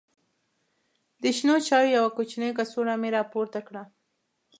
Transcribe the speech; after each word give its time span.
د 1.21 1.23
شنو 1.37 1.55
چایو 1.67 1.93
یوه 1.97 2.09
کوچنۍ 2.17 2.51
کڅوړه 2.57 2.95
مې 3.01 3.09
راپورته 3.17 3.59
کړه. 3.67 3.83